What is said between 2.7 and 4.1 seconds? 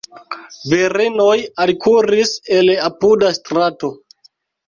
apuda strato.